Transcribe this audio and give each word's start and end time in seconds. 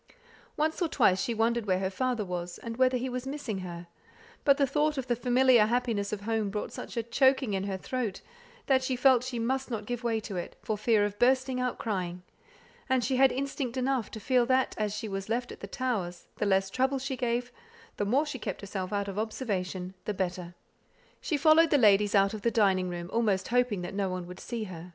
Once 0.57 0.81
or 0.81 0.87
twice 0.87 1.21
she 1.21 1.31
wondered 1.31 1.67
where 1.67 1.77
her 1.77 1.91
father 1.91 2.25
was, 2.25 2.57
and 2.57 2.75
whether 2.77 2.97
he 2.97 3.07
was 3.07 3.27
missing 3.27 3.59
her; 3.59 3.85
but 4.43 4.57
the 4.57 4.65
thought 4.65 4.97
of 4.97 5.05
the 5.05 5.15
familiar 5.15 5.67
happiness 5.67 6.11
of 6.11 6.21
home 6.21 6.49
brought 6.49 6.71
such 6.71 6.97
a 6.97 7.03
choking 7.03 7.53
in 7.53 7.65
her 7.65 7.77
throat, 7.77 8.19
that 8.65 8.81
she 8.83 8.95
felt 8.95 9.23
she 9.23 9.37
must 9.37 9.69
not 9.69 9.85
give 9.85 10.03
way 10.03 10.19
to 10.19 10.35
it, 10.37 10.55
for 10.63 10.75
fear 10.75 11.05
of 11.05 11.19
bursting 11.19 11.59
out 11.59 11.77
crying; 11.77 12.23
and 12.89 13.03
she 13.03 13.17
had 13.17 13.31
instinct 13.31 13.77
enough 13.77 14.09
to 14.09 14.19
feel 14.19 14.43
that, 14.43 14.73
as 14.75 14.91
she 14.91 15.07
was 15.07 15.29
left 15.29 15.51
at 15.51 15.59
the 15.59 15.67
Towers, 15.67 16.25
the 16.37 16.47
less 16.47 16.71
trouble 16.71 16.97
she 16.97 17.15
gave, 17.15 17.51
the 17.97 18.03
more 18.05 18.25
she 18.25 18.39
kept 18.39 18.61
herself 18.61 18.91
out 18.91 19.07
of 19.07 19.19
observation, 19.19 19.93
the 20.05 20.15
better. 20.15 20.55
She 21.21 21.37
followed 21.37 21.69
the 21.69 21.77
ladies 21.77 22.15
out 22.15 22.33
of 22.33 22.41
the 22.41 22.49
dining 22.49 22.89
room, 22.89 23.07
almost 23.13 23.49
hoping 23.49 23.83
that 23.83 23.93
no 23.93 24.09
one 24.09 24.25
would 24.25 24.39
see 24.39 24.63
her. 24.63 24.89